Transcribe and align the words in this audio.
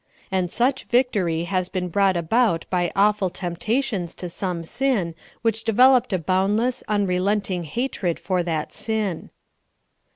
And 0.31 0.49
such 0.49 0.85
victory 0.85 1.43
has 1.43 1.69
been 1.69 1.87
brought 1.87 2.17
about 2.17 2.65
by 2.71 2.91
awful 2.95 3.29
temptations 3.29 4.15
to 4.15 4.29
some 4.29 4.63
sin 4.63 5.13
which 5.43 5.63
developed 5.63 6.11
a 6.11 6.17
boundless, 6.17 6.83
unrelenting 6.87 7.65
hatred 7.65 8.17
for 8.19 8.41
that 8.41 8.73
sin. 8.73 9.29